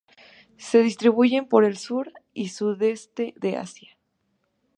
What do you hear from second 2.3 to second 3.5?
y sudeste